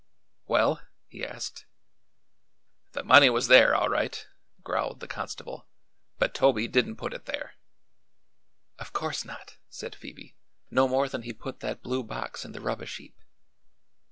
"Well?" 0.47 0.81
he 1.09 1.23
asked. 1.23 1.67
"The 2.93 3.03
money 3.03 3.29
was 3.29 3.45
there, 3.49 3.75
all 3.75 3.87
right," 3.87 4.25
growled 4.63 4.99
the 4.99 5.07
constable; 5.07 5.67
"but 6.17 6.33
Toby 6.33 6.67
didn't 6.67 6.95
put 6.95 7.13
it 7.13 7.25
there." 7.25 7.53
"Of 8.79 8.93
course 8.93 9.23
not," 9.25 9.57
said 9.69 9.93
Phoebe; 9.93 10.35
"no 10.71 10.87
more 10.87 11.07
than 11.07 11.21
he 11.21 11.33
put 11.33 11.59
that 11.59 11.83
blue 11.83 12.01
box 12.03 12.43
in 12.43 12.51
the 12.51 12.61
rubbish 12.61 12.97
heap." 12.97 13.21